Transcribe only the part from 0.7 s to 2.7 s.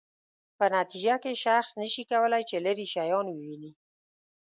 نتیجه کې شخص نشي کولای چې